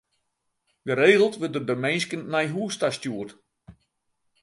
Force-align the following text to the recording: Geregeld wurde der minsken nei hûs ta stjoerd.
Geregeld 0.83 1.35
wurde 1.41 1.61
der 1.67 1.77
minsken 1.83 2.21
nei 2.33 2.45
hûs 2.53 2.75
ta 2.79 2.87
stjoerd. 2.95 3.31